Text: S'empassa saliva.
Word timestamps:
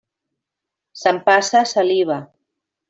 S'empassa 1.03 1.63
saliva. 1.75 2.21